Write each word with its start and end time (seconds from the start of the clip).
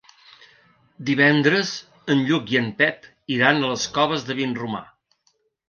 Divendres 1.09 1.73
en 2.15 2.25
Lluc 2.31 2.49
i 2.55 2.59
en 2.63 2.73
Pep 2.81 3.07
iran 3.37 3.63
a 3.69 3.73
les 3.75 3.87
Coves 4.01 4.29
de 4.33 4.41
Vinromà. 4.43 4.85